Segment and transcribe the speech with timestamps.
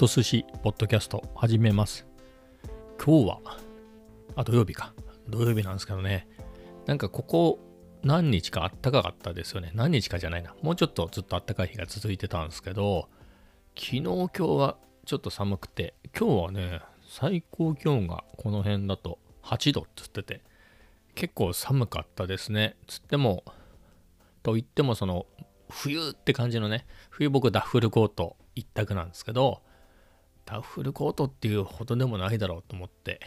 [0.00, 2.06] と寿司ポッドキャスト始めます。
[2.98, 3.40] 今日は、
[4.34, 4.94] あ、土曜日か。
[5.28, 6.26] 土曜日なんですけどね。
[6.86, 7.58] なんかここ
[8.02, 9.72] 何日かあったかかったですよね。
[9.74, 10.54] 何日かじゃないな。
[10.62, 13.10] もうちょっとずっとあったかい日が続いてたんですけど、
[13.76, 20.40] 昨日今日はちょっと寒くて、今日はね、最高気温がこの辺だと8度っつってて、
[21.14, 22.74] 結構寒かったですね。
[22.86, 23.44] つっても、
[24.42, 25.26] と言ってもその
[25.68, 29.60] 冬って感じのね、冬僕ダッフルコート一択なんですけど、
[30.50, 33.20] ダッフルコートっていうほどでもないだろうと思って、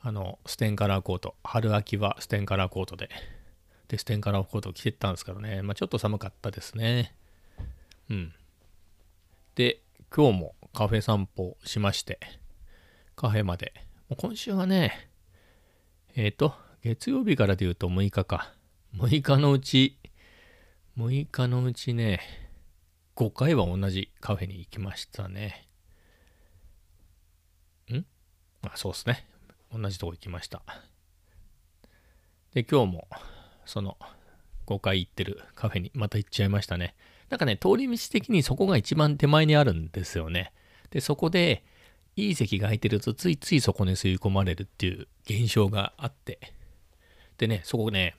[0.00, 3.10] あの、ステンカラーコート、春秋はステンカラーコートで、
[3.88, 7.14] で、ステンカラーコートを着てったんですけどね、まあちょっと寒かったですね。
[8.08, 8.32] うん。
[9.54, 12.18] で、今日もカフェ散歩しまして、
[13.14, 13.74] カフェまで。
[14.08, 15.10] もう今週はね、
[16.16, 18.54] えっ、と、月曜日からで言うと6日か。
[18.96, 19.98] 6日のうち、
[20.96, 22.20] 6日のうちね、
[23.14, 25.68] 5回は同じカフェに行きましたね。
[28.62, 29.26] あ、そうですね。
[29.72, 30.62] 同じとこ行きました。
[32.54, 33.08] で、今日も、
[33.64, 33.96] その、
[34.66, 36.94] 5回行ってるカフェにまた行っちゃいましたね。
[37.30, 40.52] なんかね、通り道的にそこが一番手前にあるんですよね。
[40.90, 41.64] で、そこで、
[42.14, 46.38] いい席が空いてるとついついそこに吸い込まれるっていう現象があって。
[47.38, 48.16] でね、そこね、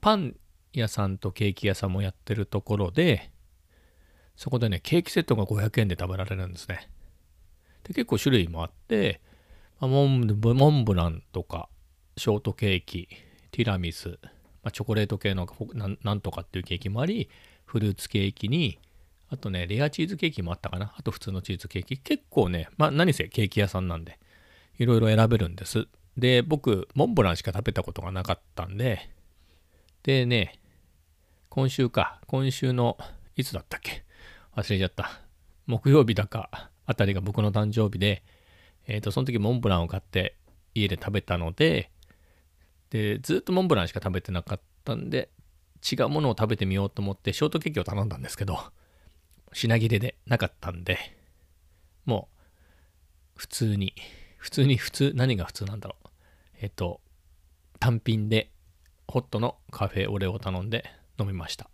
[0.00, 0.34] パン
[0.72, 3.30] 屋さんとケーキ屋さんもやってるところで、
[4.34, 6.90] そこでね、ケーキセットが500円で食べられるんですね。
[7.84, 9.20] で、結構種類もあって、
[9.88, 11.68] モンブモンブランとか、
[12.16, 13.08] ショートケーキ、
[13.50, 14.18] ティラミス、
[14.62, 17.28] まあ、チョコレート系のななんとかっていうケーキもあり、
[17.64, 18.78] フルーツケーキに、
[19.28, 20.94] あとね、レアチーズケーキもあったかな。
[20.96, 21.96] あと普通のチーズケーキ。
[21.96, 24.18] 結構ね、まあ何せケーキ屋さんなんで、
[24.78, 25.88] いろいろ選べるんです。
[26.16, 29.10] で、僕、モンブランしか食べたことがなかったんで、
[30.02, 30.60] でね、
[31.48, 32.98] 今週か、今週の、
[33.36, 34.04] いつだったっけ？
[34.54, 35.22] 忘れちゃった。
[35.66, 38.22] 木曜日だかあたりが僕の誕生日で、
[38.86, 40.36] えっ、と、その時モンブランを買って
[40.74, 41.90] 家で食べたので、
[42.90, 45.30] で、ずっとモンブランしか食べてなかったんで、
[45.90, 48.58] 違うものを食べてみようと思って、ショートケーキを頼んだんですけど、
[49.52, 50.98] 品切れでなかったんで、
[52.04, 52.38] もう、
[53.36, 53.94] 普通に、
[54.36, 56.08] 普通に、普通、何が普通なんだろう。
[56.60, 57.00] えっ、と、
[57.78, 58.50] 単品で、
[59.08, 60.84] ホットのカフェオレを頼んで
[61.18, 61.68] 飲みました。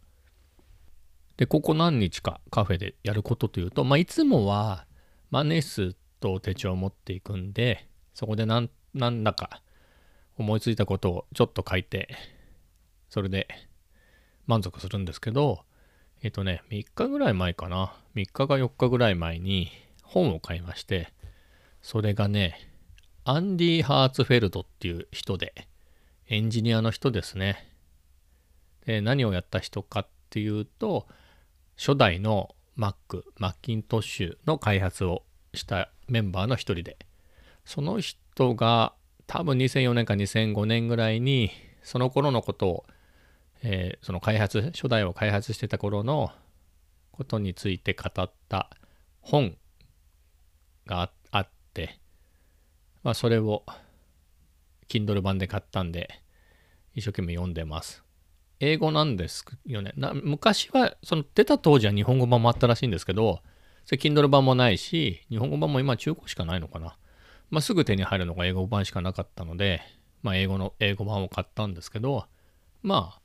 [1.37, 4.87] で、ここ何日かカフェでやることというと、まあ、いつもは
[5.31, 9.63] 万年筆と手帳を持っていくんで、そこで何なんだか
[10.37, 12.09] 思いついたことをちょっと書いて、
[13.09, 13.49] それで
[14.47, 15.65] 満足するんですけど、
[16.23, 17.95] えっ、とね、3日ぐらい前かな。
[18.17, 19.71] 3日か4日ぐらい前に
[20.03, 21.13] 本を買いまして、
[21.81, 22.59] それがね、
[23.25, 25.69] アンディ・ハーツフェルドっていう人で、
[26.29, 27.73] エンジニアの人ですね。
[28.85, 31.07] で、何をやった人かっていうと、
[31.77, 35.23] 初代の Mac、マッキントッシュの開発を
[35.55, 36.99] したメンバーの一人で、
[37.65, 38.95] その人が
[39.27, 41.51] 多分2004年か2005年ぐらいに、
[41.83, 42.87] その頃のことを、
[43.63, 46.33] えーその開発、初代を開発してた頃の
[47.13, 48.71] ことについて語った
[49.21, 49.57] 本
[50.87, 51.99] がああって、
[53.03, 53.65] まあそれを
[54.89, 56.23] Kindle 版で買ったんで、
[56.95, 58.03] 一生懸命読んでます。
[58.61, 59.93] 英語なんですよね。
[59.97, 63.41] な昔は、その出た当時は日本語版もあったらしいんですけど、
[63.89, 66.99] それ Kindle 版もないし、日本語版も今中古しかないのかな。
[67.49, 69.81] まあ、すぐ手に入るのが英語版しかなかったので、
[70.23, 72.27] まあ、英語の、英語版を買ったんですけど、
[72.83, 73.21] まあ、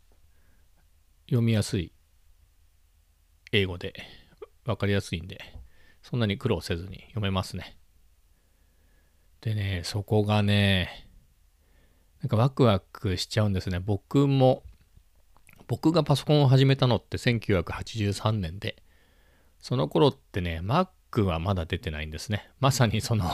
[1.26, 1.92] 読みやすい
[3.52, 3.94] 英語で、
[4.64, 5.42] わかりやすいんで、
[6.02, 7.76] そんなに苦労せずに読めますね。
[9.42, 11.10] でね、そこがね、
[12.22, 13.82] なんかワクワクしちゃうんですね。
[13.82, 14.64] 僕も、
[15.68, 18.82] 僕がパソコンを始めたのって1983年で、
[19.64, 22.50] その頃ってね、Mac はまだ出てないんですね。
[22.60, 23.32] まさにその、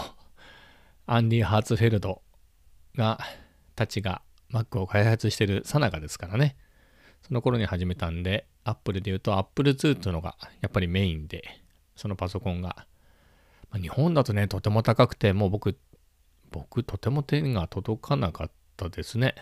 [1.07, 2.21] アンディ・ハーツフェルド
[2.95, 3.19] が、
[3.75, 6.55] たちが Mac を開発してるさなかですからね。
[7.23, 11.63] その頃に始めたんで、Apple で言うと Apple II っていうのがやっぱりメインで、
[11.95, 12.85] そのパソコンが。
[13.71, 15.79] まあ日本だとね、とても高くて、もう僕、
[16.51, 19.33] 僕、とても手が届かなかったですね。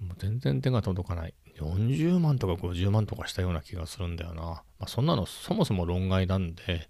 [0.00, 1.34] もう全然手が届かない。
[1.58, 4.42] 40万とか50万とかしたような気がするんだよな。
[4.42, 6.88] まあ、そんなのそもそも論外なんで、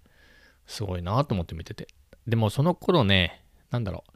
[0.65, 1.87] すごいなと思って見てて。
[2.27, 4.11] でもその頃ね、なんだろう。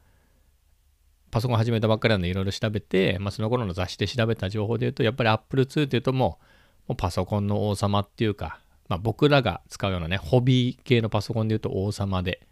[1.32, 6.40] パソコン始めたばっかりなんでいろいろ調べて、まあ、その頃の雑誌で調べた情報で言うと、やっぱり Apple II っていうとも
[6.88, 8.60] う、もうパソコンの王様っていうか、
[8.90, 12.46] まあ、僕らが使うようなね、ホビー系のパソコンで言うと王様で、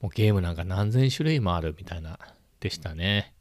[0.00, 2.18] もうゲームなんか何千種類もあるみたいな、
[2.60, 3.33] でしたね。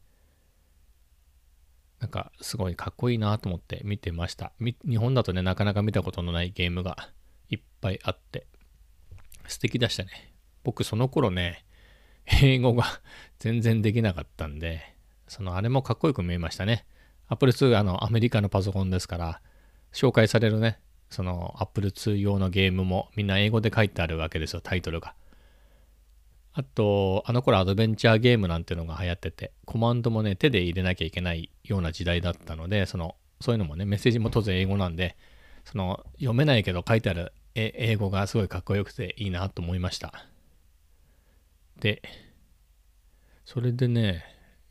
[2.04, 4.52] なんかすごいかっこいいなと思って見てました。
[4.60, 6.98] 日本だとね、なかなか見たことのないゲームが
[7.50, 8.46] いっぱいあって、
[9.48, 10.34] 素敵でしたね。
[10.66, 11.64] 僕その頃ね、
[12.26, 12.84] 英語が
[13.40, 14.82] 全然できなかったんで、
[15.30, 16.86] そのあれもかっこよく見えましたね。
[17.30, 19.42] Apple II あのアメリカのパソコンですから、
[19.94, 25.16] 紹介されるね、その Apple II 用のゲームもみんな英語で書いてあるわけですよ、タイトルが。
[26.56, 35.18] あと、あの頃アドベンチャーゲームなんていうのが流行ってて、コマンドもね、手で入れなきゃいけないような時代だったので、その、そういうのもね、メッセージも当然英語なんで、
[35.66, 40.28] その、読めないけど書いてある英語がすごいかっこよくていいなと思いました。
[41.80, 42.04] で、
[43.46, 44.24] それでね、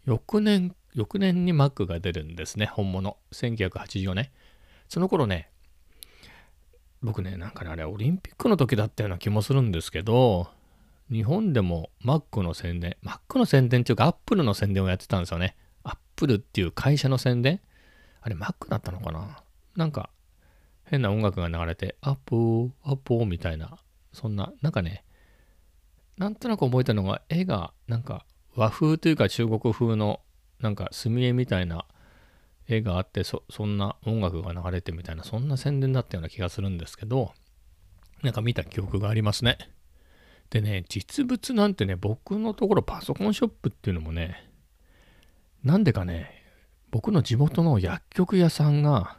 [0.05, 3.17] 翌年、翌年に Mac が出るんですね、本物。
[3.32, 4.31] 1984年。
[4.88, 5.50] その頃ね、
[7.02, 10.49] 僕ね、なんかね、あれ、オリンピックの時だったような気もするんですけど、
[11.12, 15.56] 日本でも Mac の宣伝、Mac の宣伝っていうか Apple の宣伝をやってたんですよね。
[15.85, 17.61] Apple っていう会社の宣伝？
[18.23, 19.43] あれ Mac だったのかな？
[19.76, 20.11] なんか
[20.85, 23.79] 変な音楽が流れて、アップー、アップーみたいな、
[24.12, 25.05] そんな、なんかね、
[26.19, 30.20] なんとなく覚えたのが、絵が、なんか和風というか中国風の、
[30.61, 31.87] なんか墨絵みたいな
[32.69, 37.32] 絵があってそ、そんな音楽が流れてみたいな、そんな宣伝だったような気がするんですけど、
[38.23, 39.56] なんか見た記憶がありますね。
[40.52, 44.50] でね、実物なんてね、僕のところパソコンショップっていうのもね、
[45.64, 46.44] なんでかね、
[46.90, 49.16] 僕の地元の薬局屋さんが、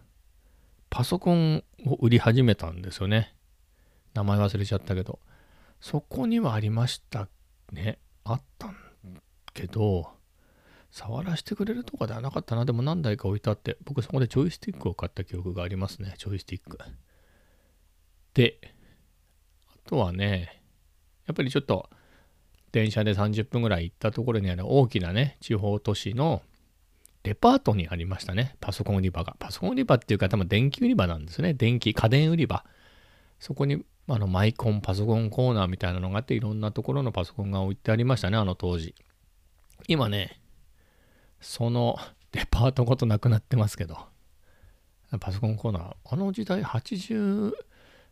[0.91, 3.33] パソコンを売り始めたんですよね。
[4.13, 5.17] 名前忘れちゃったけど。
[5.81, 7.27] そこにはありました
[7.71, 7.97] ね。
[8.25, 8.75] あったん
[9.55, 10.11] けど、
[10.91, 12.63] 触らせてくれるとかではなかったな。
[12.63, 16.13] でも何台か置いてあって、僕そこでジョイスティックを買った記憶がありますね。
[16.19, 16.77] ジョイスティック。
[18.35, 18.59] で、
[19.73, 20.62] あとはね、
[21.27, 21.89] やっぱりちょっと
[22.71, 26.41] 電車で30分ぐらい行ったところにある大きなね、地方都市の
[27.23, 28.55] デパートにありましたね。
[28.59, 29.35] パソコン売り場が。
[29.39, 31.53] パソコン売り場っていうか多分電気売り場なんですね。
[31.53, 32.65] 電気、家電売り場。
[33.39, 38.37] そこにあのマイコン、パソコンコーナーみたいなのがあっていろんなところのパソコンが置いてありましたね。
[38.37, 38.93] あの当時。
[39.87, 40.41] 今ね、
[41.39, 41.97] その
[42.31, 43.97] デパートごとなくなってますけど。
[45.19, 45.95] パソコンコーナー。
[46.05, 47.53] あの時代80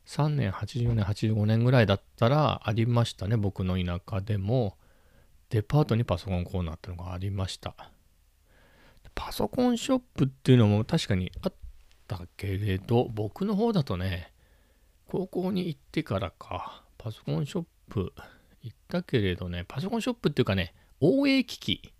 [0.05, 3.37] 3年、80年、85年ぐらいだったらありましたね。
[3.37, 4.77] 僕の田舎でも
[5.49, 7.75] デパートにパソコンコーナーってのがありました。
[9.13, 11.53] パソコンショップっていうのも確かにあっ
[12.07, 14.33] たけれど、僕の方だとね、
[15.07, 18.13] 高校に行ってからか、パソコンショップ
[18.61, 21.93] 行ったけれどね、パソコンショップっていうかね、OA 機器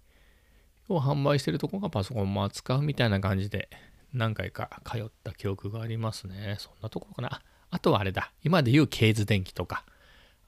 [0.88, 3.69] を販売してるとこがパソコンも扱うみたいな感じで
[4.13, 6.56] 何回か通った記憶がありますね。
[6.59, 7.42] そんなところかな。
[7.71, 8.31] あとはあれだ。
[8.44, 9.85] 今で言うケーズ電機とか、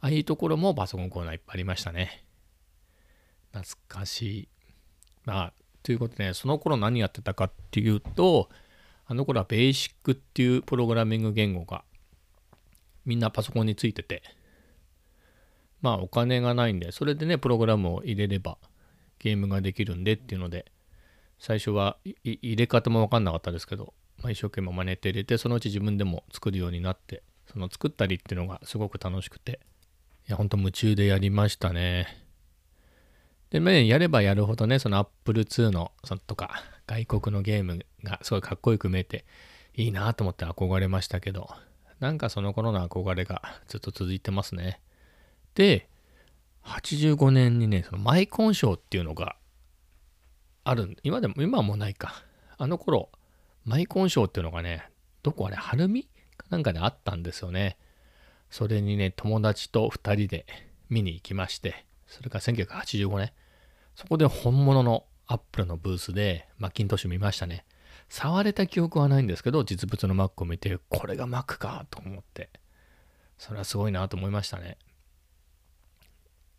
[0.01, 2.25] ああいうところもパソコンコーナーいっぱいありましたね。
[3.53, 4.47] 懐かしい。
[5.25, 5.53] まあ、
[5.83, 8.49] ということで、ね、その頃何やってたかっていうと、
[9.05, 11.83] あの頃はベーシックっていうプログラミング言語が
[13.05, 14.21] みんなパソコンについてて、
[15.81, 18.57] まあお金がないんで、それでね、プログラムを入れれば
[19.19, 20.71] ゲームができるんでっていうので、
[21.39, 23.93] 最初は入れ方もわかんなかったですけど、
[24.23, 29.59] まあ、一生懸命真似て入れて、そのうち自分でも作るようになって、その作ったりっていうのがすごく楽しくて、
[30.27, 32.23] いや、ほんと夢中でやりましたね。
[33.49, 39.25] で、ね、やればやるほどね、その Apple II のそのとか外国のゲームがすごいかっこよく見えて
[39.75, 41.49] いいなと思って憧れましたけど、
[41.99, 44.79] なんかその頃の憧れがずっと続いてますね。
[45.53, 45.89] で、
[46.63, 49.35] 85年にね、そのマイコン賞っていうのが
[50.63, 52.23] ある今でも、今はもうないか。
[52.57, 53.09] あの頃、
[53.65, 54.89] マイコン賞っていうのがね、
[55.21, 56.03] どこあれ、晴海
[56.37, 57.77] かなんかであったんですよね。
[58.49, 60.45] それにね、友達と2人で
[60.89, 63.31] 見に行きまして、それから1985年、
[63.95, 67.65] そこで本物のアップルのブースでマッキントッシュ見ましたね。
[68.09, 72.49] 触れた記憶はないんですけど、実物の Mac を見て、これが Mac かと思って、
[73.37, 74.77] それはすごいなと思いましたね。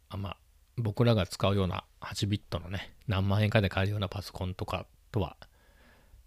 [0.09, 0.37] あまあ、
[0.77, 5.37] 僕らが使うような8ビットのね、何万円かで買えるようなパソコンとかとは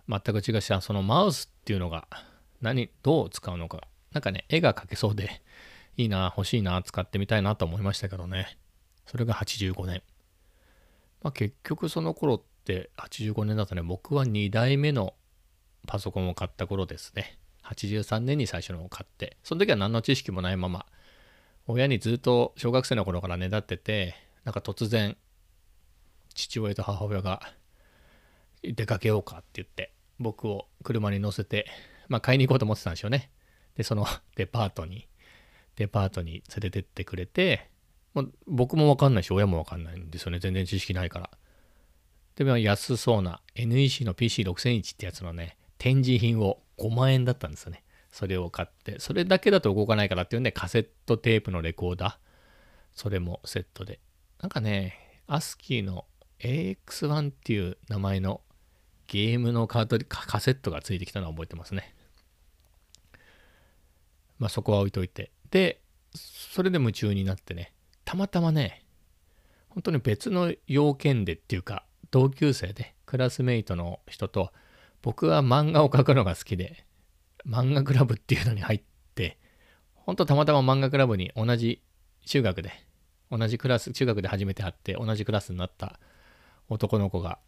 [0.09, 2.07] 全く違うし、そのマウスっていうのが
[2.61, 5.41] 何、どう使うのか、なんかね、絵が描けそうで
[5.97, 8.57] いいな、欲しいな、使ってみたいなと思いましたけどね。
[9.05, 10.01] それが85年。
[11.21, 15.13] まあ、結局その頃って85年だとね、僕は2代目の
[15.87, 17.37] パソコンを買った頃ですね。
[17.63, 20.85] 83年に最初のを買って、その時は何の知識もないまま、
[21.67, 25.17] 親にずっと小学生の頃からねだってて、なんか突然、
[26.33, 27.41] 父親と母親が
[28.63, 31.67] 出かけようかって言って、僕を車に乗せて、
[32.07, 33.31] まあ買いに行こうと思ってたんですよね。
[33.75, 34.05] で、その
[34.35, 35.07] デパートに、
[35.75, 37.69] デパートに連れてってくれて、
[38.13, 40.39] まあ、僕もわかんないし、親もわかんないんですよね。
[40.39, 41.29] 全然知識ないから。
[42.35, 47.83] で、も安そうな NEC の PC6001 ってやつのね、展示品を5万円だったんですよね。
[48.11, 52.15] それを買って、それだけだと動かないからっていうんで、カセットテープのレコーダー、
[52.95, 53.99] それもセットで。
[54.41, 56.05] なんかね、アスキーの
[56.39, 58.41] AX1 っていう名前の
[59.07, 61.95] ゲームのカートカセットがついてきたのは覚えてますね。
[64.39, 65.31] まあそこは置いといて。
[65.49, 65.81] で、
[66.13, 67.73] それで夢中になってね、
[68.05, 68.85] たまたまね、
[69.69, 74.51] 本当に別の要件でっていうか、同級生で、クラスメイトの人と、
[75.01, 76.85] 僕は漫画を描くのが好きで、
[77.45, 78.81] 漫画クラブっていうのに入っ
[79.15, 79.37] て、
[79.93, 81.81] ほんとたまたま漫画クラブに同じ
[82.25, 82.71] 中学で、
[83.29, 85.99] 同じクラス、中学で初めて会って同じクラスになった
[86.69, 87.39] 男の子が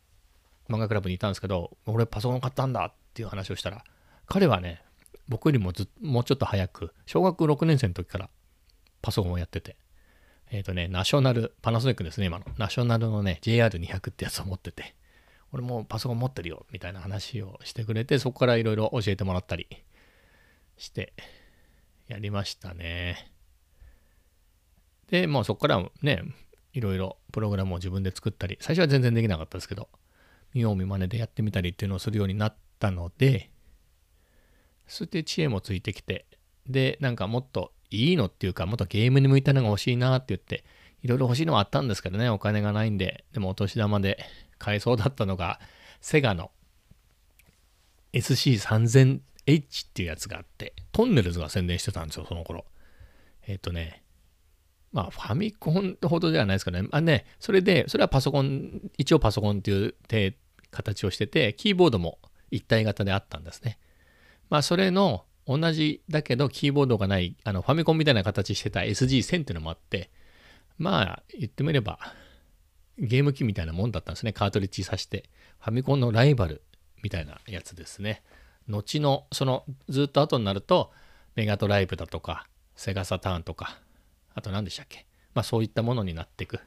[0.70, 3.84] 漫画クラブにいたんですけど、俺パソコン買ったんだっていう話をしたら、
[4.28, 4.82] 彼はね、
[5.28, 8.30] 僕よりもずもうちょっと早く、小学6年生の時から
[9.02, 9.78] パソコンをやってて、
[10.52, 12.46] えっ、ー、とね、ナショナル、パナソニックですね、今の。
[12.58, 14.96] ナショナルのね、JR200 ってやつを持ってて、
[15.52, 19.68] 俺もパソコン持ってるよ、みたいな話をしてくれて、そこからいろいろ教えてもらったり
[20.78, 21.14] して、
[22.08, 23.32] やりましたね。
[25.10, 26.24] で、もうそこからね、
[26.74, 29.90] いろいろプログラムを自分で作ったり、最初は全然できなかったですけど、
[30.54, 33.50] 見よう見まねでやってみたりっていうのをするようになったので、
[34.88, 36.26] そして知恵もついてきて、
[36.68, 40.64] で、なんかもっといいのっていうか、もっとゲームに向いたのが欲しいなって言って、
[41.02, 44.20] いろいろ欲しいのはあったんですけどね、お金がないんで、でもお年玉で
[44.58, 45.60] 買えそうだったのが、
[46.02, 46.52] セガの
[48.14, 52.66] SC3000H っていうやつがあって、トンネルズが宣伝してたんですよ、その頃。
[53.48, 54.04] えっ、ー、とね、
[54.92, 56.84] まあ、ファミコンほどではないですかね。
[56.92, 59.96] あね、それで、それはパソコン、一応パソコンっていう
[60.72, 62.20] 形をしてて、キーボードも
[62.52, 63.78] 一体型であったんですね。
[64.50, 70.10] まあ、それの同じだけど、キーボードがない、あの、ファミコンみたいな形してた SG1000 っていうのもあって、
[70.78, 72.00] まあ、言ってみれば、
[72.98, 74.34] ゲーム機みたいなもんだったんですね。
[74.34, 75.30] カートリッジ挿して。
[75.60, 76.62] ファミコンのライバル
[77.02, 78.24] みたいなやつですね。
[78.68, 80.92] 後の、その、ずっと後になると、
[81.36, 83.80] メガドライブだとか、セガサターンとか、
[84.34, 85.06] あと何でしたっけ？
[85.34, 86.60] まあそういったものになっていく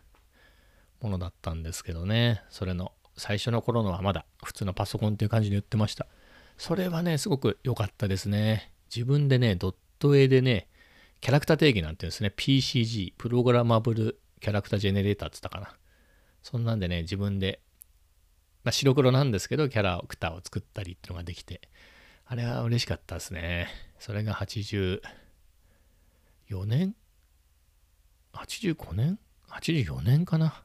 [1.01, 2.43] ものだったんですけどね。
[2.51, 6.07] それの最初の頃のはまだ普通のパソコンっていう感じで言ってました。
[6.59, 8.73] それはね、すごく良かったですね。
[8.95, 10.69] 自分でね、ドット絵でね、
[11.21, 12.33] キャラクター定義なんていうんですね。
[12.37, 15.77] PCG、プログラマブルキャラクタージェネレーターって言ったかな。
[16.43, 17.61] そんなんでね、自分で、
[18.65, 21.63] まあ、白黒なんですけど、キャラクターを作ったりっていうのができて、
[22.27, 23.69] あれは嬉しかったですね。
[23.99, 25.01] それが84
[26.67, 26.95] 年
[28.33, 30.63] 85年 ?84 年かな？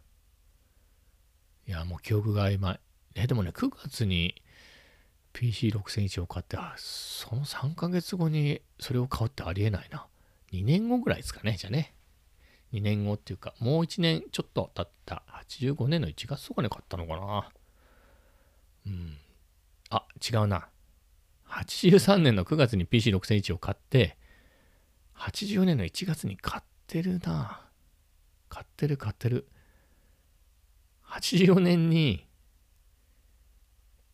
[1.67, 2.79] いや、もう記憶が曖昧。
[3.15, 4.41] え、でもね、9月に
[5.33, 10.07] PC6001 を買って、あ、その3ヶ月後にそれを買うってありえないな。
[10.53, 11.93] 2年後ぐらいですかね、じゃあね。
[12.73, 17.51] 2年後っていうか、もう1年ちょっと経った85年の1月とかに買ったのかな。
[18.85, 19.17] うん。
[19.89, 20.69] あ、違うな。
[21.49, 24.17] 83年の9月に PC6001 を買って、
[25.15, 27.59] 80年の1月に買っってるな。
[28.47, 29.45] 買ってる買ってる。
[31.05, 32.25] 84年に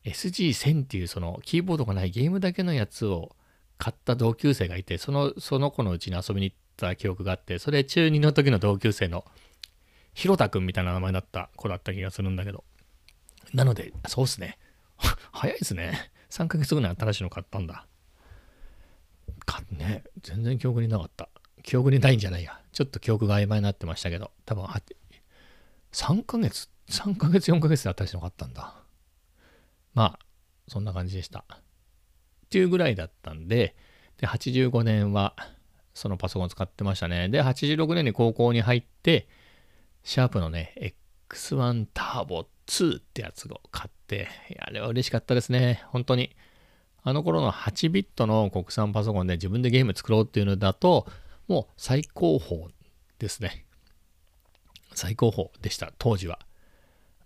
[0.06, 3.36] SG1000 っていうそのキーボードがないゲームだけのやつを
[3.78, 9.24] 買った同級生がいて、そのその子のうちに遊びに行った記憶があって、それ中2の時の同級生の
[10.16, 12.64] ひろたくんみたいな名前だった子だった気がするんだけど。
[13.54, 14.58] なので、そうっすね。
[15.32, 16.12] 早いですね。
[16.32, 17.86] 3ヶ月後に新しいの買ったんだ。
[19.46, 21.30] かね、全然記憶になかった。
[21.64, 22.60] 記憶にないんじゃないや。
[22.72, 24.66] ちょっと記憶が曖昧になってましたけど、多分
[25.92, 28.76] 3ヶ月、3ヶ月、4ヶ月で新しいのがあったんだ。
[29.94, 30.20] まあ、
[30.68, 31.46] そんな感じでした。
[31.50, 31.60] っ
[32.50, 33.76] ていうぐらいだったんで、
[34.18, 35.36] で、85年は
[35.94, 37.30] そのパソコン使ってましたね。
[37.30, 39.28] で、86年に高校に入って、
[40.04, 40.96] シャープのね、
[41.30, 44.28] X1 ターボ2ってやつを買って、
[44.60, 45.84] あれは嬉しかったですね。
[45.88, 46.36] 本当に。
[47.06, 51.06] あの頃の8ビットの国産パソコンで自分でゲーム作ろうっていうのだと、
[51.48, 52.68] もう最高峰
[53.20, 53.66] ですね。
[54.94, 56.40] 最高峰でした、当時は。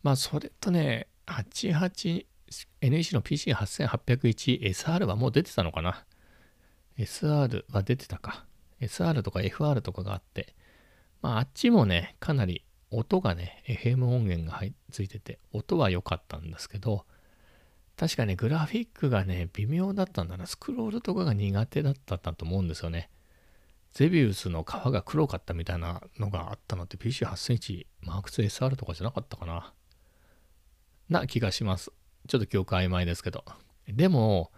[0.03, 2.25] まあ、それとね、88、
[2.81, 6.05] NEC の PC8801SR はもう出てたのかな
[6.97, 8.45] ?SR は出てたか。
[8.79, 10.55] SR とか FR とかがあって、
[11.21, 17.05] まあ、あっちもね、かなり音がね、FM 音源がついてて、音は良かったんですけど、
[17.97, 20.45] 確かね、グラフィックがね、微妙だったんだな。
[20.45, 23.09] スクロールとかが苦手だったんだと思うんですよね。
[23.97, 29.73] ゼビウスの皮が黒かったみたいなのがあったのって PC8001 マーク 2SR とかじゃなかったかな
[31.09, 31.91] な気がします。
[32.27, 33.43] ちょっと記憶曖昧ですけど。
[33.87, 34.51] でも、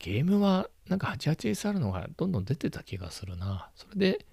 [0.00, 3.70] ゲームはなんか 88SR の方がどんどん出てた気がするな。
[3.76, 4.26] それで、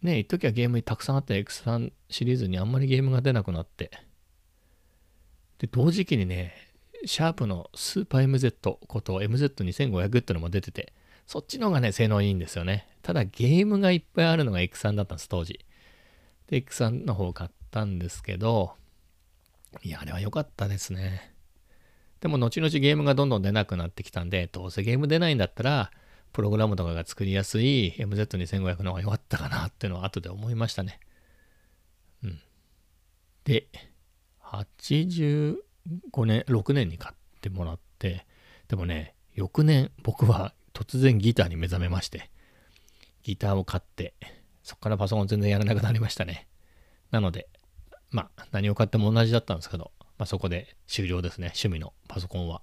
[0.00, 3.90] ね、一時はゲームにたくさんあった X3 シリーズにあんまりゲームが出なくなって。
[5.58, 6.54] で、同時期にね、
[7.04, 10.94] シャープのスーパー MZ こと MZ2500 ってのも出てて、
[11.30, 12.88] そっちの方がね、性能いいんですよね。
[13.02, 15.64] ただゲームがいっぱいあるのが X3 だったんです、当時。
[16.48, 18.74] で、X3 の方を買ったんですけど、
[19.84, 21.32] いや、あれは良かったですね。
[22.18, 25.92] でも後々ゲームがどんどん出なくなってきたんで、どうせゲーム出ないんだったら、
[26.32, 30.98] プログラムとかが作りやすい MZ2500 の方が良かったかなっていうのは後で思いましたね。
[32.24, 32.40] うん。
[33.44, 33.68] で、
[34.42, 35.54] 85
[36.24, 38.26] 年、6年に買ってもらって、
[38.66, 42.30] でもね、翌年僕は突然ギターに目覚めまして、
[43.22, 44.14] ギターを買って、
[44.62, 46.48] そこからパソコン全然やらなくなりましたね。
[47.10, 47.48] なので、
[48.10, 52.62] まあ何を買っても同じだったんですけど、まあ、そこで終了ですね、趣味のパソコンは。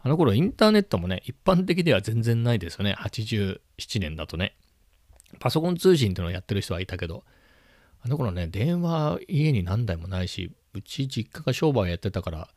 [0.00, 2.96] あの頃インターネットもね、一般的では全然ないですよね。
[2.98, 3.60] 87
[4.00, 4.56] 年だとね。
[5.38, 7.24] パソコン通信っていうのをやってる人はいたけど、
[8.00, 12.48] あの頃ね、電話家に何台もないし、うち実家が商売やってたから、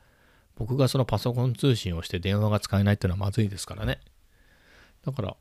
[0.56, 4.00] 僕がそのパソコン通信をして電話が使えないっていうのはまずいですからね。
[5.06, 5.38] だから、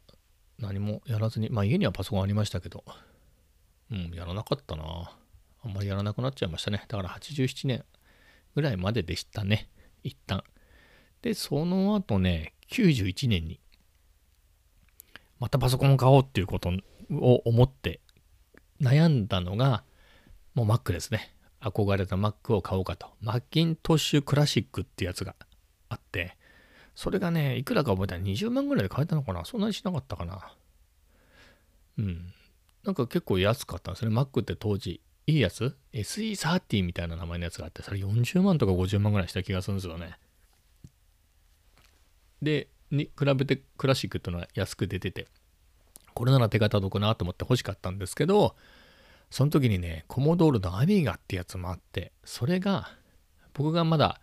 [0.59, 2.85] 何もやらずに、まあ家にはパソコンありましたけど、
[3.91, 5.17] うん、やらなかったな。
[5.63, 6.85] あんまりやらなくなっちゃいましたね。
[6.89, 7.85] だから87年
[8.55, 9.69] ぐらいまででしたね。
[10.03, 10.43] 一旦。
[11.23, 13.61] で、その後ね、91年に、
[15.39, 16.71] またパソコンを買おうっていうこと
[17.11, 18.01] を思って
[18.81, 19.85] 悩んだのが、
[20.55, 21.35] もう Mac ですね。
[21.61, 23.09] 憧れた Mac を買おうかと。
[23.21, 25.35] マッキントッシュクラシックってやつが、
[27.01, 29.47] それがね、いくらか覚えたら20万ぐらいで買えたのかな？
[29.47, 30.53] そんなにしなかったかな？
[31.97, 32.31] うん。
[32.85, 34.15] なんか結構安かったんですね。
[34.15, 40.19] Mac って当時、いいやつ ?SE30 みたいな名前のやつがあって、それ40万とか50万ぐらいした気がするんですよね。
[42.43, 45.27] で、に比べてクラシックっていうのは安く出てて、
[46.13, 48.57] これなら手が届くなと思って欲しかったんですけど、
[49.31, 52.91] その時にね、コモドールのアミーガってやつもあって、それが、
[53.55, 54.21] 僕がまだ、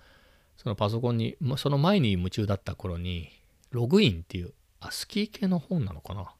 [0.58, 3.30] そのパソコンに、その前に夢中だった頃に、
[3.72, 6.34] ログインっていう、あ、スキー系の本なのかな？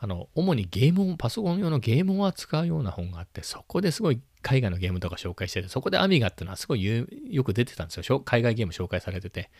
[0.00, 8.20] あの、主にゲームを、パソコン用のゲームを扱うような本があって、そこですごい海外のゲームとか紹介してて、そこでアミガっていうのはすごいよく出てたんですよ。
[8.20, 9.50] 海外ゲーム紹介されてて、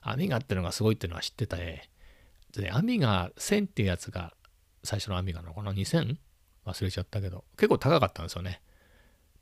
[0.00, 1.88] アミガっていうのがすごいっていうのは知ってたで、
[2.56, 4.34] で、アミガ1000っていうやつが
[4.82, 6.16] 最初のアミガなのかな ?2000?
[6.66, 8.62] 忘れちゃったけど、結構高かったんですよね。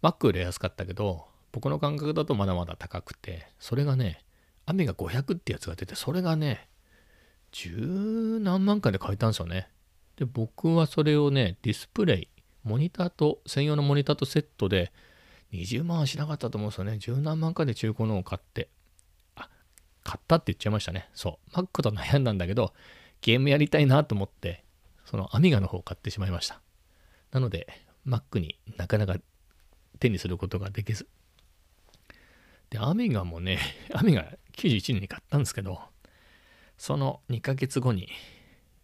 [0.02, 4.24] Mac より安かったけど、僕の感覚だとまだまだ高くて、それがね、
[4.64, 6.68] アミガ500ってやつが出て、それがね、
[7.52, 9.68] 十何万回で買えたんですよね。
[10.16, 12.28] で、僕はそれをね、ディスプレイ、
[12.64, 14.92] モニターと、専用のモニターとセットで、
[15.52, 16.98] 20万はしなかったと思うんですよね。
[16.98, 18.70] 十何万回で中古のを買って。
[19.36, 19.50] あ、
[20.02, 21.10] 買ったって言っちゃいましたね。
[21.12, 21.50] そう。
[21.50, 22.72] Mac と悩んだんだけど、
[23.20, 24.64] ゲームやりたいなと思って、
[25.04, 26.62] そのアミガの方を買ってしまいました。
[27.32, 27.66] なので、
[28.06, 29.16] Mac になかなか
[29.98, 31.06] 手にすることができず。
[32.72, 33.58] で、アミガもね、
[33.92, 34.24] アミガ
[34.56, 35.78] 91年に買ったんですけど、
[36.78, 38.08] その2ヶ月後に、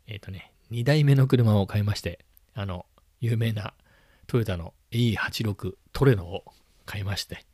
[0.07, 2.19] えっ、ー、とね、2台目の車を買いまして、
[2.53, 2.85] あの、
[3.21, 3.73] 有名な
[4.27, 6.45] トヨタの E86 トレノを
[6.85, 7.47] 買いまして、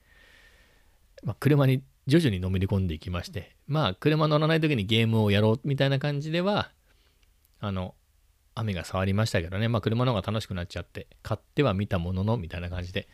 [1.22, 6.72] まあ、車に徐々にのめり込んでいきまして、まあ、車乗らない時にゲームをやろうみたいな感じでは、
[7.60, 7.94] あの、
[8.56, 13.06] 雨が触りましたけどね、まあ、車の方が楽しくなっちゃって、買っては見たものの、みたいな感じで、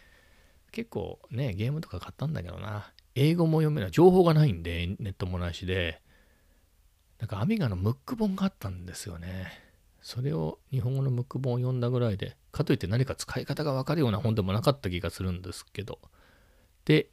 [0.73, 6.01] 結構ね、ゲームとか買ったんだけどな、英語も読めない、情報がないんで、ネットもないしで、
[7.19, 9.53] なんかアミガのムック本があったんですよね。
[10.01, 15.99] それを日本語のムック本を読んだぐらいで、かといって何か使い方がわかるような本でもなかった気がするんですけど。
[16.85, 17.11] で、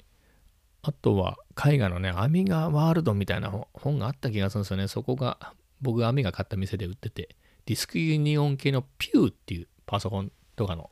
[0.81, 4.87] あとは絵画のね、アミガワールドみたいな本があった気がするんですよね。
[4.87, 10.89] そこが僕がアミガ買った店で売ってて、ディスクユニオン系のピューっていうパソコンとかの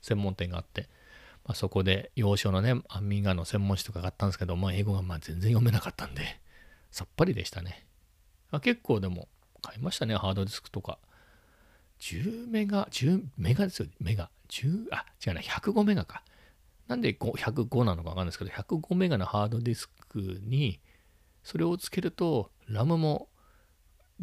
[0.00, 0.88] 専門店があって、
[1.44, 6.40] まあ、そこで洋書のね、アミガの専門誌とか買ったんですけど、まあ、英語がまあ全然読めなかったんで、
[6.90, 7.86] さっぱりでしたね。
[8.50, 9.28] あ結構でも
[9.62, 10.98] 買いましたね、ハードディスクとか。
[12.00, 14.30] 10メガ、10メガですよ、メガ。
[14.48, 16.22] 10、あ、違うな、105メガか。
[16.86, 20.80] なんで105なのかわかんないですけど、105メガのハードディスクに、
[21.42, 23.28] それをつけると、ラムも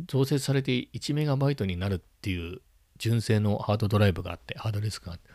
[0.08, 2.62] 増設されて1メガバイトになるっていう
[2.98, 5.31] 純正のハードドライブがあって、ハードディスクがあって、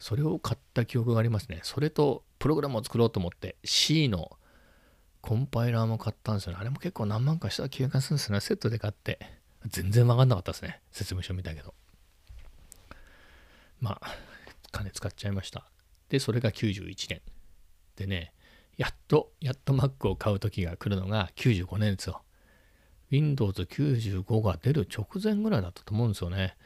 [0.00, 1.60] それを買った記憶がありますね。
[1.62, 4.38] それと、プログラムを作ろうと思って、C の
[5.20, 6.58] コンパイラーも買ったんですよね。
[6.58, 8.40] あれも結構何万かした気がするんですね。
[8.40, 9.20] セットで買って。
[9.66, 10.80] 全然わかんなかったですね。
[10.90, 11.74] 説明書見たけど。
[13.78, 14.16] まあ、
[14.72, 15.70] 金使っちゃいました。
[16.08, 17.20] で、それが91年。
[17.96, 18.32] でね、
[18.78, 22.22] やっと、やっと Mac を買う時が来るのが95年ですよ。
[23.10, 26.56] Windows 95が出る直前ぐらいだったと思うんですよね。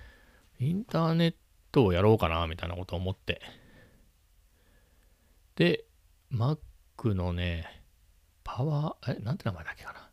[0.61, 1.37] インターネット
[1.75, 3.43] トをやろうかな、みたいなことを思って。
[5.57, 5.85] で、
[6.33, 7.83] Mac のね、
[8.45, 10.09] パワー、え、なんて名前だっけかな。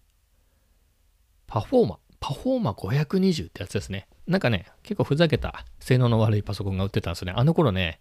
[1.46, 4.08] パフォーマ、パフォーマ520ってやつですね。
[4.28, 7.34] なんかね、結構ふざけた性能の悪いパソコンが売ってたんですね。
[7.36, 8.00] あの頃ね、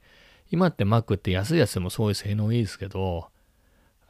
[0.50, 3.28] 今って Mac って安いやつでもそういう性能いいですけど、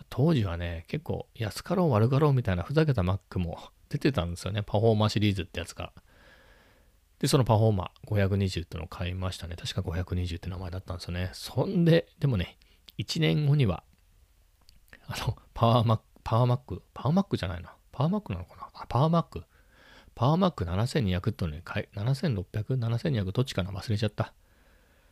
[0.09, 3.59] 当時はね、結構安かろう悪かろうみたいなふざけた Mac も
[3.89, 4.63] 出てたんですよね。
[4.63, 5.93] パフォーマーシリーズってやつが。
[7.21, 9.55] で、そのパフォーマー520ってのを買いましたね。
[9.57, 11.31] 確か520って名前だったんですよね。
[11.35, 12.59] そんで、でもね、
[12.99, 13.85] 1年後には、
[15.07, 17.75] あの、パワーマック、パワーマック、パワーマックじゃないな。
[17.93, 18.69] パワーマックなのかな？
[18.73, 19.43] あ、パワーマック。
[20.15, 22.45] パワーマック7200ってのに買い、7600、
[22.79, 23.71] 7200どっちかな？
[23.71, 24.33] 忘れちゃった。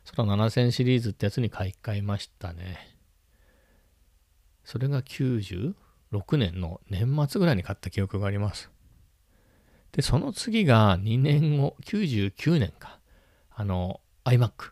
[0.03, 2.97] その7000シリーズってやつに買い替えましたね。
[4.63, 5.73] それが96
[6.37, 8.71] 年の年末ぐらいに買った記憶があります。
[9.91, 12.99] で、その次が2年後、99年か。
[13.49, 14.71] あの、iMac。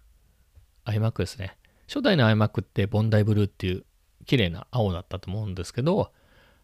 [0.86, 1.58] iMac ですね。
[1.88, 3.86] 初代の iMac ってボンダイブルーっていう
[4.26, 6.12] 綺麗な青だったと思うんですけど、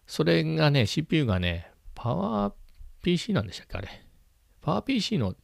[0.05, 2.53] それがね、CPU がね、パワー
[3.01, 4.05] PC なんでしたっけあれ。
[4.61, 5.35] パワー PC の、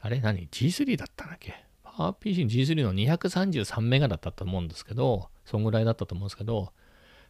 [0.00, 1.54] あれ何 ?G3 だったんだっけ？
[1.82, 6.72] パワー PC の G3 の233メガだったと思うんですけど、そんぐらいだったと思うんですけど、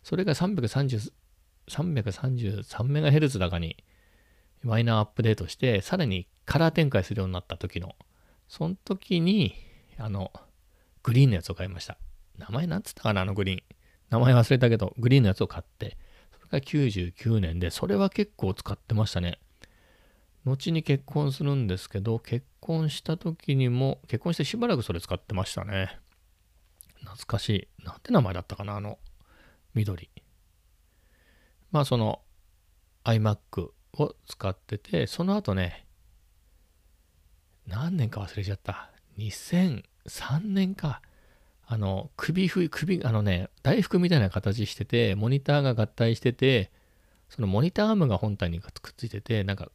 [0.03, 1.13] それが330
[1.69, 3.77] 333メガヘルツ高に
[4.63, 7.95] マイナーアップデートして、さらにカラー展開するようになった時の、
[8.49, 9.55] その時に、
[9.99, 10.33] あの、
[11.03, 11.99] グリーンのやつを買いました。
[12.39, 13.63] 名前なんつったかな、あのグリーン。
[14.11, 15.97] 名前忘れたけど、グリーンのやつを買って、
[16.33, 19.39] それが99年で、それは結構使ってましたね。
[20.45, 25.99] 後に結婚するんですけど、結婚した時にも、結婚してしばらくそれ使ってましたね。
[27.01, 27.85] 懐かしい。
[27.85, 28.99] なんて名前だったかな、あの、
[29.75, 30.11] 緑。
[31.73, 32.21] まあその
[33.05, 35.87] iMac を使ってて、その後ね、
[37.67, 38.91] 何年か忘れちゃった。
[39.19, 41.03] 2003年か。
[41.67, 46.71] あの、首ふ、首、あのね、大福みたいな形してて、モニターが合体してて、
[47.29, 49.71] そのモニターアームが本体にくっついてて、なんか、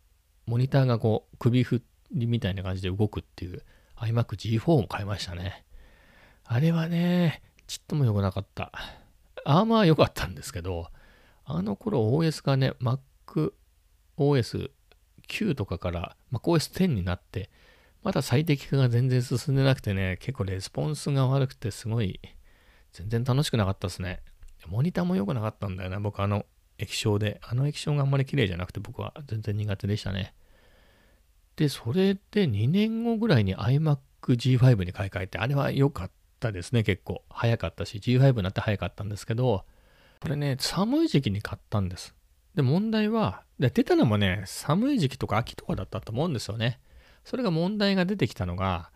[0.46, 1.82] モニターがこう、首振
[2.12, 3.64] りみたいな感じで動くっていう
[3.96, 5.66] iMac G4 を買いましたね。
[6.44, 8.72] あれはね、ちっとも良くなかった。
[9.44, 10.92] アーマーは良かったんですけど、
[11.50, 12.74] あの頃 OS がね、
[14.18, 17.50] MacOS9 とかから MacOS10 になって、
[18.04, 22.20] まだ最適化が全然進んでなくてね、結構レスポンスが悪くてすごい、
[22.92, 24.20] 全然楽しくなかったですね。
[24.68, 26.46] モニターも良くなかったんだよね、僕あの
[26.78, 27.40] 液晶で。
[27.42, 30.34] あの液晶があんまり綺麗じゃなくて僕は全然苦手でしたね。
[31.56, 37.24] で、それで2年後ぐらいに iMac G5 に買い替えて、あれは良かったですね、結構。
[37.30, 39.66] 早かったし、G5 になって早かったんですけど、
[40.22, 42.16] これね、寒い時期に買ったんです。
[42.56, 46.80] で、問題は、で出たのもね、寒い時期とか秋とかだったと思うんですよね。
[47.24, 48.92] それが問題が出てきたのが、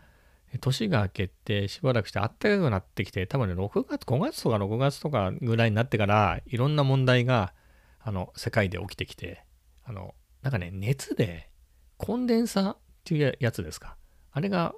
[0.59, 7.53] 年が明けてしばらくして暖かくなってきて、多分ね、6月、5月とか6月とかぐらいになってから、いろんな問題が、
[7.99, 9.45] あの、世界で起きてきて、
[9.83, 11.49] あの、なんかね、熱で、
[11.97, 13.95] コンデンサーっていうやつですか。
[14.31, 14.73] あれが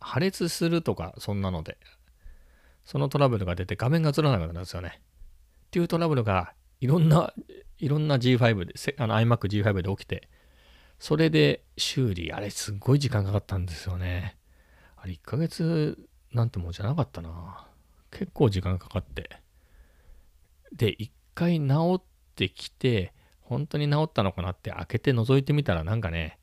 [0.00, 1.78] 破裂するとか、そんなので、
[2.84, 5.00] そのトラブルが出て画面が映らなくなるんですよね。
[5.72, 7.32] っていうトラブルがいろんな、
[7.78, 10.28] いろんな G5 で、あの iMac G5 で起きて、
[10.98, 14.36] それで修理、あれすっごい時間かかったんですよね。
[14.98, 15.98] あれ1ヶ月
[16.30, 17.66] なんてもんじゃなかったな。
[18.10, 19.30] 結構時間かかって。
[20.74, 22.02] で、一回治っ
[22.34, 26.38] てきて、本当に治ったのかなって開けて覗いてみたらなんかね、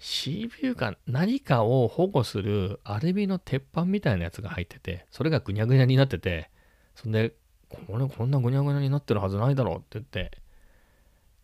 [0.00, 6.50] CPU か何かを保護するアルミの鉄板みたいなやつが入ってて、それがぐにゃぐにゃになってて、
[6.96, 7.34] そんで
[7.68, 10.38] これこんなぐにゃぐにゃになってるはずないだろうって言って、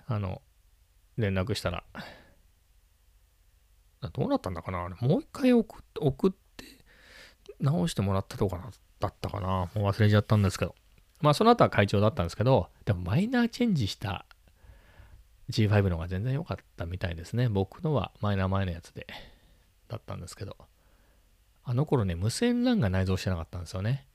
[0.06, 0.40] あの、
[1.16, 1.84] 連絡したら、
[4.12, 4.84] どうなったんだかな？
[4.84, 5.78] あれもう一回送
[6.28, 6.64] って、
[7.60, 8.58] 直してもらったとか
[9.00, 9.48] だったかな？
[9.48, 10.74] もう忘れちゃったんですけど。
[11.20, 14.26] まあその後は会長だったんですけど、でもマイナーチェンジした
[15.50, 17.48] G5 の方が全然良かったみたいですね。
[17.48, 19.06] 僕のはマイナー前のやつで、
[19.88, 20.56] だったんですけど。
[21.66, 24.06] あの頃ね、無線 LAN が内蔵してなかったんですよね。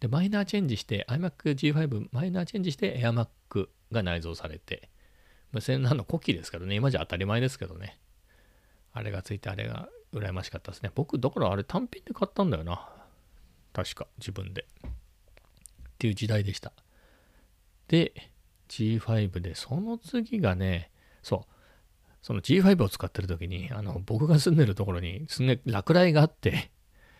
[0.00, 4.88] で、マイナーチェンジして、iMac G5 マイナーチェンジして AirMac が内蔵されて、
[5.52, 7.98] 無線 LAN の古希ですけどね、今じゃ当たり前ですけどね。
[8.92, 10.90] あれがついて、あれが羨ましかったですね。
[10.94, 12.88] 僕、だからあれ単品で買ったんだよな。
[13.72, 14.62] 確か、自分で。
[14.62, 14.90] っ
[15.98, 16.72] ていう時代でした。
[17.88, 18.12] で、
[18.68, 20.90] G5 で、その次がね、
[21.22, 21.54] そう、
[22.22, 26.70] その G5 を使ってる時に、あの、僕が住んでるところに、すげえ落雷があって、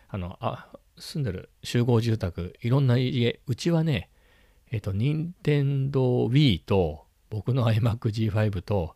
[0.07, 4.09] あの、あ、住んでる集合住宅、いろんな家、うちはね、
[4.71, 8.95] えっ、ー、と、任天堂 Wii と、僕の iMac G5 と、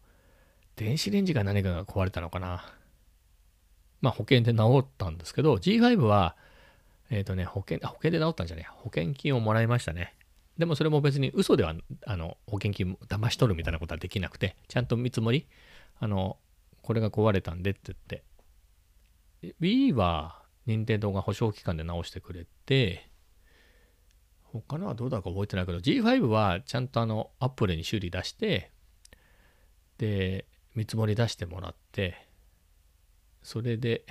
[0.76, 2.66] 電子レンジが何かが壊れたのかな。
[4.02, 6.36] まあ保険で治ったんですけど、G5 は、
[7.10, 10.16] えっ、ー、とね、保険、保険で治ったんじゃね保険金をもらいましたね。
[10.58, 11.74] でもそれも別に嘘では
[12.06, 15.48] あの保険金騙し取るみたいなことはできなくてちゃんと見積もり
[16.00, 16.38] あの
[16.84, 23.10] これが壊れたんでって言って Wii は任天堂が保証期間で直してくれて
[24.44, 28.72] 他のはどうだか覚えてないけど G5 はちゃんとあのアップルに修理出して
[29.98, 30.46] で
[30.76, 32.28] 見積もり出してもらって
[33.42, 34.06] それで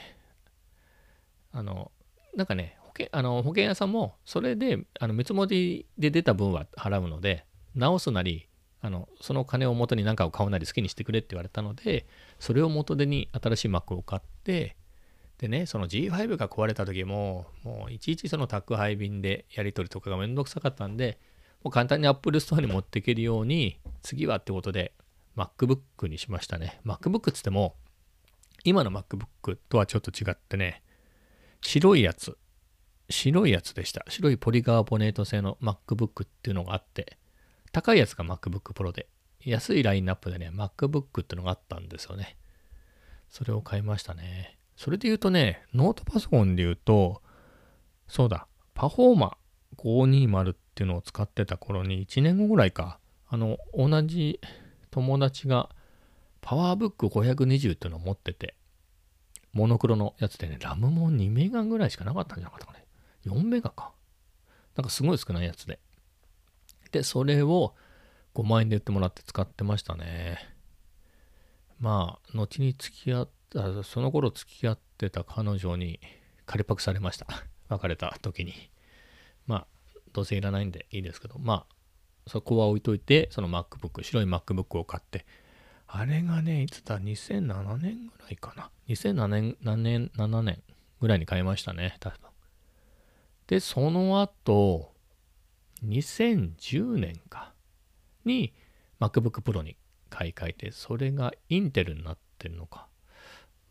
[1.53, 1.91] あの
[2.35, 8.49] なんかね保険あの保険屋さんもそれであの見積もりで出た分は払うので直すなり
[8.81, 12.07] あのその金を元に何かを買うなり好きにしてくれって言われたので
[12.41, 14.77] それを元手に新しい Mac を買って
[15.43, 21.19] でねその G5 が壊れた時ももういちいちその宅配便でやり取りとかがめんどくさかったんで
[21.63, 24.95] もう簡単に Apple Store に持っていけるように次はってことで
[25.37, 27.75] MacBook にしましたね MacBook っつっても
[28.65, 30.83] 今の MacBook とはちょっと違ってね
[31.61, 32.39] 白いやつ
[33.11, 37.19] 白いやつでした白いポリカーボネート製の MacBook っていうのがあって
[37.73, 39.09] 高いやつが MacBook Pro で、
[39.41, 42.37] 安いラインナップでね、MacBook っていうのがあったんですよね。
[43.31, 44.59] それを買いましたね。
[44.77, 47.23] それで言うとね、ノートパソコンで言うと、
[48.09, 49.37] そうだ、パフォーマ
[49.77, 54.41] 520っていうのを使ってた頃に1年後ぐらいか、あの、同じ
[54.91, 55.71] 友達が
[56.41, 58.55] パワーブック520っていうのを持ってて、
[59.53, 62.85] モノクロのやつでね、ラムも2メガぐらいしかなかったんじゃなかったかね。
[63.27, 63.93] 4メガか。
[64.77, 65.79] なんかすごい少ないやつで。
[66.91, 67.75] で、それを
[68.35, 70.39] 5万円で売ってもらって使ってましたね。
[71.79, 73.33] まあ、後に付き合った、
[73.85, 76.01] その頃付き合ってた彼女に
[76.47, 77.27] 借りパクされました。
[77.69, 78.55] 別れた時に。
[79.47, 79.67] まあ、
[80.13, 81.75] どうせいらないんでいいですけど、まあ、
[82.27, 85.27] そこは置いといて、その MacBook、白い MacBook を買って、
[85.87, 88.71] あれがね、いつだ、2007年ぐらいかな。
[88.89, 90.63] 2007年、何年、7年
[91.01, 92.19] ぐらいに買いましたね、多分。
[93.47, 94.95] で、その後、
[95.85, 97.53] 2010年か
[98.25, 98.55] に
[99.01, 99.77] MacBook Pro に
[100.09, 102.89] 買い替えて、それがインテルになってるのか。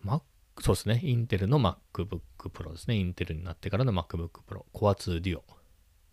[0.05, 0.21] Mac、
[0.59, 0.99] そうですね。
[1.03, 2.95] インテルの MacBook Pro ですね。
[2.95, 4.65] インテルになってからの MacBook Pro。
[4.73, 5.41] Core 2 Duo。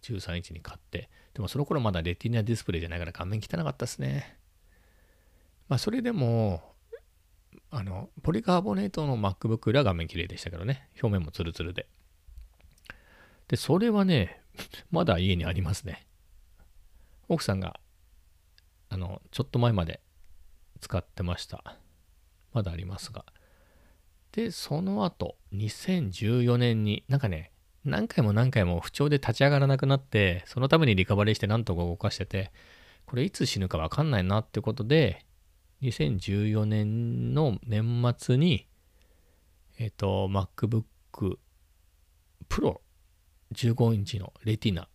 [0.03, 1.11] 13インチに買って。
[1.35, 4.38] でもその頃まだレティナディスプレイじゃないから画面汚かったですね。
[5.68, 6.62] まあそれでも、
[7.70, 10.88] あの、ポリカーボネートの MacBook よりは画面綺麗でしたけどね。
[11.03, 11.87] 表面もツルツルで。
[13.48, 14.42] で、それはね、
[14.90, 16.07] まだ家にありますね。
[17.29, 17.81] 奥さんが、
[18.88, 20.01] あの、ちょっと前まで
[20.81, 21.79] 使ってました。
[22.53, 23.24] まだありますが。
[24.33, 27.53] で、その後、2014年に、なんかね、
[27.85, 32.53] 何回も何回も不調で立ち上がらなくなって、そのためにリカバリーしてなんとか動かしてて、
[33.07, 35.25] これいつ死ぬかわかんないなってことで、
[35.83, 38.67] 2014年の年末に、
[39.79, 40.85] えっ、ー、と、MacBook
[42.49, 42.81] Pro
[43.55, 44.88] 15インチのレティナ、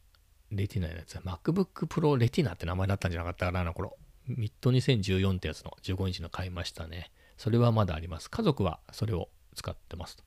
[0.51, 3.97] レティナのやつ、MacBook Pro レティナって名前だったんじゃなかったかな、あの頃。
[4.27, 7.11] ミッド2014ってやつの15インチの買いましたね。
[7.37, 8.29] それはまだあります。
[8.29, 10.23] 家族はそれを使ってますと。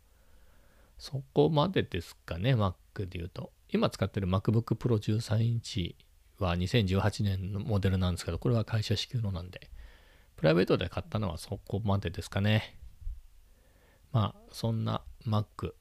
[0.99, 3.53] そこまでですかね、Mac で言うと。
[3.69, 5.97] 今使ってる MacBook Pro 13インチ
[6.39, 9.71] は2018年のモデルなんですけど、これは会社支給のなんで、
[10.37, 12.79] プライベートで買ったのはそこまでですかね。
[14.13, 15.73] まあ、そんな Mac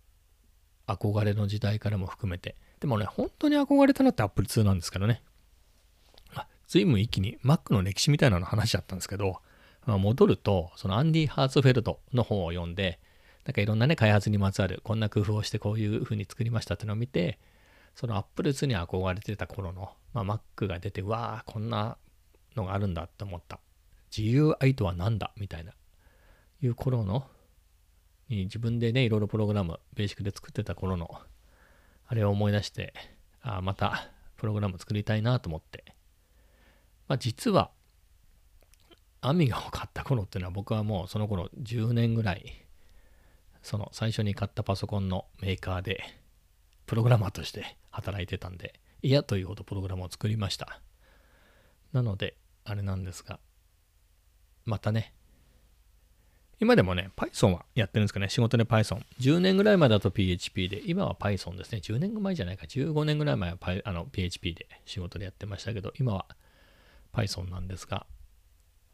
[0.88, 2.56] 憧れの時代からも含めて。
[2.80, 5.24] でもね、本当に憧れたのって Apple II なんですけどね。
[6.34, 9.42] あ、随分一気に Mac の歴史みたいなの話しちゃったんですけど、
[9.86, 13.00] 戻ると、そのアンディ・ハーツフェルトの本を読んで、
[13.45, 17.39] なんかいろんなね、開発にまつわる、こんな工夫をしてこういう風に作りましたってのを見て、
[17.93, 20.26] その Apple II に憧れてた頃の、まあ、
[20.58, 21.98] Mac が出て、うわあ、こんな
[22.56, 23.60] のがあるんだって思った。
[24.15, 25.74] 自由愛とは何だみたいな、
[26.62, 27.28] いう頃の
[28.30, 31.21] に自分でね、いろいろプログラム、ベーシックで作ってた頃の、
[32.08, 32.93] あれを思い出して、
[33.41, 35.86] あまたプログラム作りたいなと思って。
[37.08, 37.71] まあ実は、
[39.28, 42.66] アミガを買った頃っていうのは僕はもうその頃10年ぐらい、
[43.64, 46.04] その最初に買ったパソコンのメーカーで、
[46.86, 50.80] プログラマーとして働いてたんで、嫌というほどプログラムを作りました。
[51.94, 53.40] なので、あれなんですが、
[54.66, 55.14] またね、
[56.60, 58.30] 今でもね、Python はやってるんですかね。
[58.30, 59.02] 仕事で Python。
[59.20, 61.80] 10年ぐらい前だと PHP で、今は Python ですね。
[61.80, 62.66] 10年前じゃないか。
[62.66, 66.26] 15年ぐらい前はあの PHP で仕事でやってましたけど、今は
[67.14, 68.06] Python なんですが、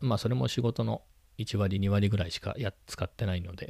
[0.02, 1.02] まあそれも仕事の
[1.38, 3.70] 1割、2割ぐらいしかや使ってないので、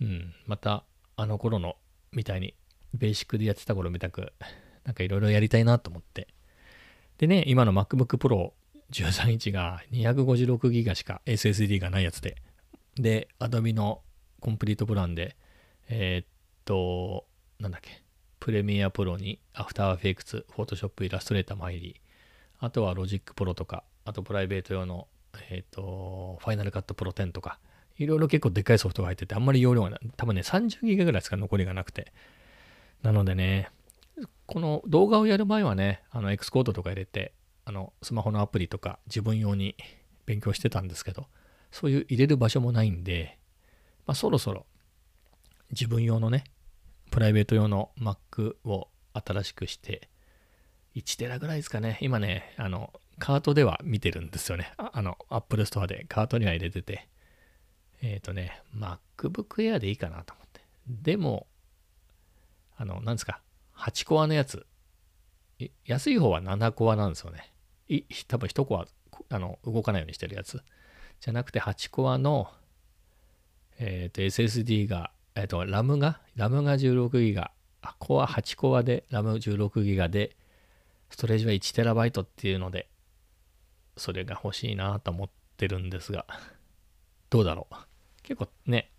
[0.00, 0.84] うん、また
[1.16, 1.76] あの頃の
[2.12, 2.54] みたいに、
[2.94, 4.32] ベーシックでやってた頃みたく、
[4.84, 6.28] なんかいろいろやりたいなと思って。
[7.18, 8.52] でね、今の MacBook Pro
[8.90, 12.36] 13インチが256ギガしか SSD がないやつで、
[12.96, 14.02] で、Adobe の
[14.40, 15.36] コンプリートプランで、
[15.88, 16.26] えー、っ
[16.64, 17.26] と、
[17.58, 18.02] なんだっけ、
[18.40, 22.00] プレミアプロにアフターエフェクツ、フォトショップ、イラストレーター周り、
[22.58, 25.06] あとはロジックプロとか、あとプライベート用の、
[25.50, 27.60] えっ、ー、と、ファイナルカットプロ10とか、
[27.96, 32.12] いろいろ結構でっかいソフトが入ってて、あんまり容量が多分ね、30ギガぐらいしか残りがなくて。
[33.02, 33.70] なのでね、
[34.46, 39.76] この動画をやる場合はね、あの、エクスコードとか入れて、あの、スマホのアプリとか自分用に
[40.26, 41.28] 勉強してたんですけど、
[41.70, 43.38] そういう入れる場所もないんで、
[44.06, 44.66] まあ、そろそろ
[45.70, 46.42] 自分用のね、
[47.12, 50.08] プライベート用の Mac を新しくして、
[50.96, 51.98] 1テラぐらいですかね。
[52.00, 54.72] 今ね、あの、カートでは見てるんですよね。
[54.78, 57.08] あの、Apple Store でカートには入れてて。
[58.02, 60.62] えっ、ー、とね、MacBook Air でいいかなと思って。
[60.88, 61.46] でも、
[62.76, 63.42] あの、なんですか、
[63.76, 64.66] 8コアのやつ。
[65.84, 67.52] 安い方は7コアなんですよね。
[68.26, 68.86] 多分1コア、
[69.28, 70.62] あの、動かないようにしてるやつ。
[71.20, 72.50] じゃなくて8コアの、
[73.78, 77.50] えっ、ー、と、SSD が、えっ、ー、と、RAM が、RAM が16ギガ、
[77.82, 80.36] あコア8コアで RAM16 ギガで、
[81.10, 82.88] ストレージは 1TB っていうので、
[84.00, 86.26] それが欲しいなと思ってるんですが、
[87.28, 87.74] どうだろう。
[88.22, 88.90] 結構ね、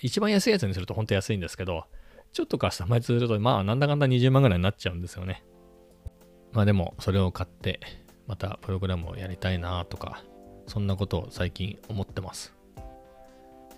[0.00, 1.84] 一番安いやつにすると本当安いんですけど、
[2.32, 5.44] ちょっとカスタマイズすると、まあ、なんだかんだ20万ぐらいになっちゃうんですよね。
[6.52, 7.80] まあでも、それを買って、
[8.26, 10.24] またプログラムをやりたいなとか、
[10.66, 12.54] そんなことを最近思ってます。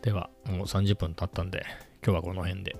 [0.02, 1.64] では、もう30分経ったんで、
[2.02, 2.76] 今日はこの辺で。